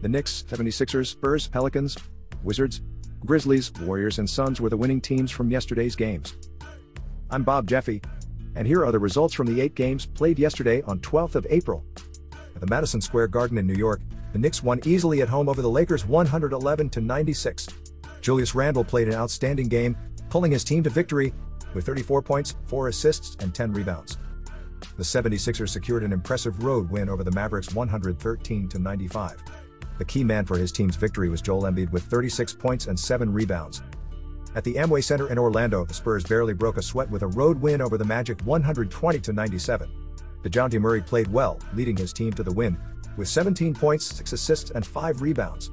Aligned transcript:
The 0.00 0.08
Knicks, 0.08 0.44
76ers, 0.48 1.08
Spurs, 1.08 1.48
Pelicans, 1.48 1.96
Wizards, 2.44 2.82
Grizzlies, 3.26 3.72
Warriors, 3.80 4.20
and 4.20 4.30
Suns 4.30 4.60
were 4.60 4.68
the 4.68 4.76
winning 4.76 5.00
teams 5.00 5.32
from 5.32 5.50
yesterday's 5.50 5.96
games. 5.96 6.36
I'm 7.30 7.42
Bob 7.42 7.66
Jeffy, 7.66 8.00
and 8.54 8.64
here 8.64 8.84
are 8.84 8.92
the 8.92 8.98
results 9.00 9.34
from 9.34 9.48
the 9.48 9.60
eight 9.60 9.74
games 9.74 10.06
played 10.06 10.38
yesterday 10.38 10.82
on 10.82 11.00
12th 11.00 11.34
of 11.34 11.48
April. 11.50 11.84
At 12.54 12.60
the 12.60 12.68
Madison 12.68 13.00
Square 13.00 13.28
Garden 13.28 13.58
in 13.58 13.66
New 13.66 13.74
York, 13.74 14.00
the 14.32 14.38
Knicks 14.38 14.62
won 14.62 14.80
easily 14.84 15.20
at 15.20 15.28
home 15.28 15.48
over 15.48 15.62
the 15.62 15.68
Lakers 15.68 16.06
111 16.06 16.90
to 16.90 17.00
96. 17.00 17.66
Julius 18.20 18.54
Randle 18.54 18.84
played 18.84 19.08
an 19.08 19.14
outstanding 19.14 19.66
game, 19.66 19.96
pulling 20.30 20.52
his 20.52 20.62
team 20.62 20.84
to 20.84 20.90
victory 20.90 21.34
with 21.74 21.84
34 21.86 22.22
points, 22.22 22.54
4 22.66 22.86
assists, 22.86 23.36
and 23.40 23.52
10 23.52 23.72
rebounds. 23.72 24.16
The 24.96 25.02
76ers 25.02 25.70
secured 25.70 26.04
an 26.04 26.12
impressive 26.12 26.62
road 26.62 26.88
win 26.88 27.08
over 27.08 27.24
the 27.24 27.32
Mavericks 27.32 27.74
113 27.74 28.68
to 28.68 28.78
95. 28.78 29.42
The 29.98 30.04
key 30.04 30.24
man 30.24 30.44
for 30.44 30.56
his 30.56 30.72
team's 30.72 30.96
victory 30.96 31.28
was 31.28 31.42
Joel 31.42 31.62
Embiid 31.62 31.90
with 31.90 32.04
36 32.04 32.54
points 32.54 32.86
and 32.86 32.98
7 32.98 33.32
rebounds. 33.32 33.82
At 34.54 34.64
the 34.64 34.74
Amway 34.74 35.04
Center 35.04 35.30
in 35.30 35.38
Orlando, 35.38 35.84
the 35.84 35.94
Spurs 35.94 36.24
barely 36.24 36.54
broke 36.54 36.78
a 36.78 36.82
sweat 36.82 37.10
with 37.10 37.22
a 37.22 37.28
road 37.28 37.60
win 37.60 37.82
over 37.82 37.98
the 37.98 38.04
Magic 38.04 38.40
120 38.42 39.18
to 39.18 39.32
97. 39.32 39.90
DeJounte 40.42 40.80
Murray 40.80 41.02
played 41.02 41.28
well, 41.28 41.58
leading 41.74 41.96
his 41.96 42.12
team 42.12 42.32
to 42.32 42.42
the 42.42 42.52
win, 42.52 42.78
with 43.16 43.28
17 43.28 43.74
points, 43.74 44.06
6 44.16 44.32
assists, 44.32 44.70
and 44.70 44.86
5 44.86 45.20
rebounds. 45.20 45.72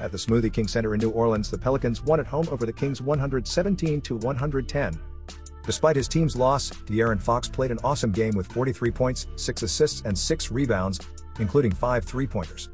At 0.00 0.10
the 0.10 0.18
Smoothie 0.18 0.52
King 0.52 0.66
Center 0.66 0.94
in 0.94 1.00
New 1.00 1.10
Orleans, 1.10 1.50
the 1.50 1.58
Pelicans 1.58 2.02
won 2.02 2.20
at 2.20 2.26
home 2.26 2.48
over 2.50 2.66
the 2.66 2.72
Kings 2.72 3.00
117 3.00 4.00
to 4.02 4.16
110. 4.16 5.00
Despite 5.64 5.96
his 5.96 6.08
team's 6.08 6.36
loss, 6.36 6.70
De'Aaron 6.70 7.20
Fox 7.20 7.48
played 7.48 7.70
an 7.70 7.78
awesome 7.84 8.10
game 8.10 8.34
with 8.34 8.46
43 8.48 8.90
points, 8.90 9.26
6 9.36 9.62
assists, 9.62 10.02
and 10.02 10.18
6 10.18 10.50
rebounds, 10.50 11.00
including 11.38 11.70
5 11.70 12.04
three-pointers. 12.04 12.70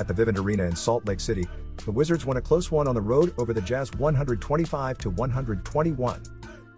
At 0.00 0.08
the 0.08 0.14
Vivint 0.14 0.38
Arena 0.38 0.64
in 0.64 0.74
Salt 0.74 1.06
Lake 1.06 1.20
City, 1.20 1.46
the 1.84 1.92
Wizards 1.92 2.24
won 2.24 2.38
a 2.38 2.40
close 2.40 2.70
one 2.70 2.88
on 2.88 2.94
the 2.94 3.00
road 3.02 3.34
over 3.36 3.52
the 3.52 3.60
Jazz 3.60 3.92
125 3.96 4.96
to 4.96 5.10
121. 5.10 6.22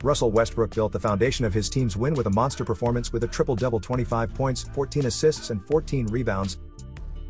Russell 0.02 0.32
Westbrook 0.32 0.74
built 0.74 0.90
the 0.90 0.98
foundation 0.98 1.44
of 1.44 1.54
his 1.54 1.70
team's 1.70 1.96
win 1.96 2.14
with 2.14 2.26
a 2.26 2.30
monster 2.30 2.64
performance 2.64 3.12
with 3.12 3.22
a 3.22 3.28
triple-double 3.28 3.78
25 3.78 4.34
points, 4.34 4.64
14 4.74 5.06
assists 5.06 5.50
and 5.50 5.64
14 5.68 6.06
rebounds. 6.06 6.58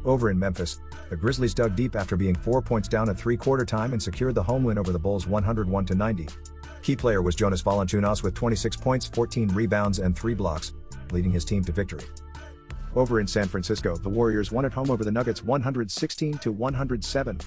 Over 0.07 0.31
in 0.31 0.39
Memphis, 0.39 0.81
the 1.11 1.17
Grizzlies 1.17 1.53
dug 1.53 1.77
deep 1.77 1.95
after 1.95 2.17
being 2.17 2.37
4 2.37 2.63
points 2.63 2.89
down 2.89 3.11
at 3.11 3.19
three-quarter 3.19 3.67
time 3.67 3.93
and 3.93 4.03
secured 4.03 4.35
the 4.35 4.43
home 4.43 4.65
win 4.65 4.79
over 4.79 4.93
the 4.93 4.99
Bulls 4.99 5.27
101 5.27 5.85
to 5.85 5.95
90. 5.95 6.27
Key 6.81 6.97
player 6.97 7.21
was 7.21 7.35
Jonas 7.35 7.63
Valanciunas 7.63 8.23
with 8.23 8.35
26 8.35 8.77
points, 8.77 9.05
14 9.09 9.49
rebounds 9.49 9.99
and 9.99 10.17
3 10.17 10.33
blocks, 10.33 10.73
leading 11.11 11.33
his 11.33 11.45
team 11.45 11.63
to 11.65 11.73
victory. 11.73 12.05
Over 12.95 13.21
in 13.21 13.27
San 13.27 13.49
Francisco, 13.49 13.97
the 13.97 14.09
Warriors 14.09 14.53
won 14.53 14.67
at 14.67 14.73
home 14.73 14.91
over 14.91 15.03
the 15.03 15.11
Nuggets 15.11 15.43
116 15.43 16.39
to 16.39 16.53
107. 16.53 17.41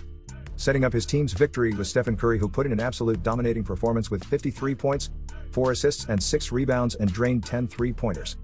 Setting 0.55 0.83
up 0.83 0.93
his 0.93 1.05
team's 1.05 1.33
victory 1.33 1.73
was 1.73 1.89
Stephen 1.89 2.17
Curry 2.17 2.39
who 2.39 2.49
put 2.49 2.65
in 2.65 2.71
an 2.71 2.79
absolute 2.79 3.21
dominating 3.21 3.63
performance 3.63 4.09
with 4.09 4.23
53 4.23 4.73
points, 4.73 5.11
4 5.51 5.71
assists 5.71 6.05
and 6.05 6.21
6 6.21 6.51
rebounds 6.51 6.95
and 6.95 7.11
drained 7.11 7.45
10 7.45 7.67
three-pointers. 7.67 8.37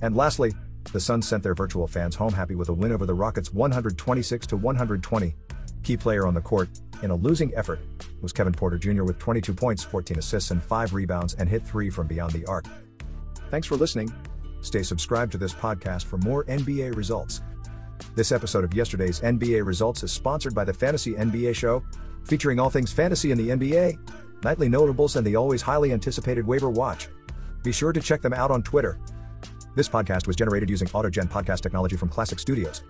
And 0.00 0.16
lastly, 0.16 0.52
the 0.92 1.00
Suns 1.00 1.26
sent 1.26 1.42
their 1.42 1.54
virtual 1.54 1.88
fans 1.88 2.14
home 2.14 2.32
happy 2.32 2.54
with 2.54 2.68
a 2.68 2.72
win 2.72 2.92
over 2.92 3.04
the 3.04 3.14
Rockets 3.14 3.52
126 3.52 4.46
to 4.46 4.56
120. 4.56 5.34
Key 5.82 5.96
player 5.96 6.26
on 6.26 6.34
the 6.34 6.40
court, 6.40 6.68
in 7.02 7.10
a 7.10 7.16
losing 7.16 7.52
effort, 7.56 7.80
was 8.20 8.32
Kevin 8.32 8.52
Porter 8.52 8.78
Jr. 8.78 9.02
with 9.02 9.18
22 9.18 9.54
points, 9.54 9.82
14 9.82 10.18
assists 10.18 10.50
and 10.52 10.62
5 10.62 10.94
rebounds 10.94 11.34
and 11.34 11.48
hit 11.48 11.66
3 11.66 11.90
from 11.90 12.06
beyond 12.06 12.32
the 12.32 12.46
arc. 12.46 12.66
Thanks 13.50 13.66
for 13.66 13.76
listening. 13.76 14.12
Stay 14.60 14.82
subscribed 14.82 15.32
to 15.32 15.38
this 15.38 15.54
podcast 15.54 16.04
for 16.04 16.18
more 16.18 16.44
NBA 16.44 16.96
results. 16.96 17.42
This 18.14 18.32
episode 18.32 18.64
of 18.64 18.74
yesterday's 18.74 19.20
NBA 19.20 19.64
results 19.64 20.02
is 20.02 20.12
sponsored 20.12 20.54
by 20.54 20.64
the 20.64 20.72
Fantasy 20.72 21.14
NBA 21.14 21.54
Show, 21.54 21.82
featuring 22.24 22.58
all 22.58 22.70
things 22.70 22.92
fantasy 22.92 23.30
in 23.30 23.38
the 23.38 23.48
NBA, 23.48 23.98
nightly 24.44 24.68
notables, 24.68 25.16
and 25.16 25.26
the 25.26 25.36
always 25.36 25.62
highly 25.62 25.92
anticipated 25.92 26.46
waiver 26.46 26.70
watch. 26.70 27.08
Be 27.62 27.72
sure 27.72 27.92
to 27.92 28.00
check 28.00 28.22
them 28.22 28.34
out 28.34 28.50
on 28.50 28.62
Twitter. 28.62 28.98
This 29.74 29.88
podcast 29.88 30.26
was 30.26 30.36
generated 30.36 30.68
using 30.70 30.88
AutoGen 30.88 31.28
podcast 31.28 31.60
technology 31.60 31.96
from 31.96 32.08
Classic 32.08 32.38
Studios. 32.38 32.82